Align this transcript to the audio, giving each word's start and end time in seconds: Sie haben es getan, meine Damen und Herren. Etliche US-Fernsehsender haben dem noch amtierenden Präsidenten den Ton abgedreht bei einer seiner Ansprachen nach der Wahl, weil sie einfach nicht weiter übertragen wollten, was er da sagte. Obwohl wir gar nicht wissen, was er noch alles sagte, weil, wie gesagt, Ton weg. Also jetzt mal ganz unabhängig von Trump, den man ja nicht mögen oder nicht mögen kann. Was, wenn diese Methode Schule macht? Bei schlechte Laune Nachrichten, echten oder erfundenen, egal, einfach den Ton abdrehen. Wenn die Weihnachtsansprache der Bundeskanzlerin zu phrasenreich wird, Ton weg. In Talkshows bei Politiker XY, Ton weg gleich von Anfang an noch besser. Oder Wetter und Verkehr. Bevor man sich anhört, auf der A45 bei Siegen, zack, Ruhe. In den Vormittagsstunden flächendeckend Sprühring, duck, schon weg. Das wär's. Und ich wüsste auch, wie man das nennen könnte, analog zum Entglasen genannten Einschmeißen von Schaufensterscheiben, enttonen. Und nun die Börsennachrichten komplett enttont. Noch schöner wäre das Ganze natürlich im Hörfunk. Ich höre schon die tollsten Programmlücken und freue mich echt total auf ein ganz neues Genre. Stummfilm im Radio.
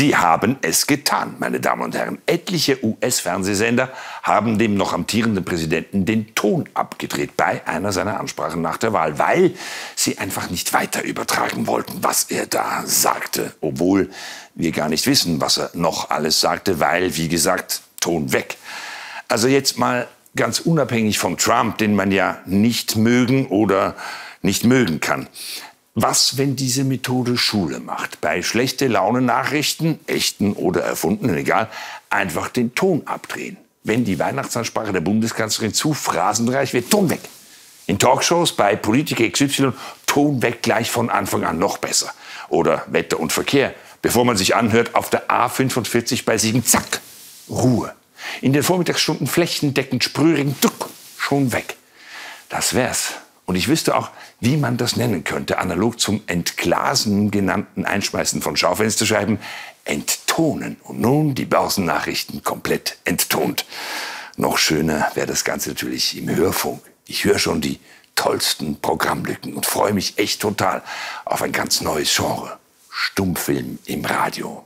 Sie 0.00 0.16
haben 0.16 0.56
es 0.62 0.86
getan, 0.86 1.36
meine 1.40 1.60
Damen 1.60 1.82
und 1.82 1.94
Herren. 1.94 2.22
Etliche 2.24 2.82
US-Fernsehsender 2.82 3.90
haben 4.22 4.58
dem 4.58 4.74
noch 4.74 4.94
amtierenden 4.94 5.44
Präsidenten 5.44 6.06
den 6.06 6.34
Ton 6.34 6.66
abgedreht 6.72 7.36
bei 7.36 7.60
einer 7.66 7.92
seiner 7.92 8.18
Ansprachen 8.18 8.62
nach 8.62 8.78
der 8.78 8.94
Wahl, 8.94 9.18
weil 9.18 9.52
sie 9.96 10.16
einfach 10.16 10.48
nicht 10.48 10.72
weiter 10.72 11.04
übertragen 11.04 11.66
wollten, 11.66 12.02
was 12.02 12.30
er 12.30 12.46
da 12.46 12.82
sagte. 12.86 13.52
Obwohl 13.60 14.08
wir 14.54 14.72
gar 14.72 14.88
nicht 14.88 15.06
wissen, 15.06 15.38
was 15.42 15.58
er 15.58 15.70
noch 15.74 16.08
alles 16.08 16.40
sagte, 16.40 16.80
weil, 16.80 17.18
wie 17.18 17.28
gesagt, 17.28 17.82
Ton 18.00 18.32
weg. 18.32 18.56
Also 19.28 19.48
jetzt 19.48 19.76
mal 19.76 20.08
ganz 20.34 20.60
unabhängig 20.60 21.18
von 21.18 21.36
Trump, 21.36 21.76
den 21.76 21.94
man 21.94 22.10
ja 22.10 22.38
nicht 22.46 22.96
mögen 22.96 23.48
oder 23.48 23.96
nicht 24.40 24.64
mögen 24.64 25.00
kann. 25.00 25.28
Was, 25.94 26.38
wenn 26.38 26.54
diese 26.54 26.84
Methode 26.84 27.36
Schule 27.36 27.80
macht? 27.80 28.20
Bei 28.20 28.42
schlechte 28.42 28.86
Laune 28.86 29.20
Nachrichten, 29.20 29.98
echten 30.06 30.52
oder 30.52 30.82
erfundenen, 30.82 31.36
egal, 31.36 31.68
einfach 32.10 32.48
den 32.48 32.74
Ton 32.76 33.02
abdrehen. 33.06 33.56
Wenn 33.82 34.04
die 34.04 34.18
Weihnachtsansprache 34.18 34.92
der 34.92 35.00
Bundeskanzlerin 35.00 35.74
zu 35.74 35.92
phrasenreich 35.92 36.74
wird, 36.74 36.90
Ton 36.90 37.10
weg. 37.10 37.20
In 37.86 37.98
Talkshows 37.98 38.52
bei 38.52 38.76
Politiker 38.76 39.28
XY, 39.28 39.72
Ton 40.06 40.42
weg 40.42 40.62
gleich 40.62 40.90
von 40.90 41.10
Anfang 41.10 41.44
an 41.44 41.58
noch 41.58 41.78
besser. 41.78 42.12
Oder 42.48 42.84
Wetter 42.88 43.18
und 43.18 43.32
Verkehr. 43.32 43.74
Bevor 44.00 44.24
man 44.24 44.36
sich 44.36 44.54
anhört, 44.54 44.94
auf 44.94 45.10
der 45.10 45.28
A45 45.28 46.24
bei 46.24 46.38
Siegen, 46.38 46.64
zack, 46.64 47.00
Ruhe. 47.48 47.92
In 48.40 48.52
den 48.52 48.62
Vormittagsstunden 48.62 49.26
flächendeckend 49.26 50.04
Sprühring, 50.04 50.54
duck, 50.60 50.88
schon 51.18 51.52
weg. 51.52 51.76
Das 52.48 52.74
wär's. 52.74 53.14
Und 53.50 53.56
ich 53.56 53.66
wüsste 53.66 53.96
auch, 53.96 54.10
wie 54.38 54.56
man 54.56 54.76
das 54.76 54.94
nennen 54.94 55.24
könnte, 55.24 55.58
analog 55.58 55.98
zum 55.98 56.22
Entglasen 56.28 57.32
genannten 57.32 57.84
Einschmeißen 57.84 58.42
von 58.42 58.56
Schaufensterscheiben, 58.56 59.40
enttonen. 59.84 60.76
Und 60.84 61.00
nun 61.00 61.34
die 61.34 61.46
Börsennachrichten 61.46 62.44
komplett 62.44 62.98
enttont. 63.04 63.66
Noch 64.36 64.56
schöner 64.56 65.10
wäre 65.14 65.26
das 65.26 65.42
Ganze 65.42 65.70
natürlich 65.70 66.16
im 66.16 66.30
Hörfunk. 66.32 66.80
Ich 67.08 67.24
höre 67.24 67.40
schon 67.40 67.60
die 67.60 67.80
tollsten 68.14 68.80
Programmlücken 68.80 69.54
und 69.54 69.66
freue 69.66 69.94
mich 69.94 70.16
echt 70.16 70.40
total 70.40 70.80
auf 71.24 71.42
ein 71.42 71.50
ganz 71.50 71.80
neues 71.80 72.14
Genre. 72.14 72.56
Stummfilm 72.88 73.80
im 73.84 74.04
Radio. 74.04 74.64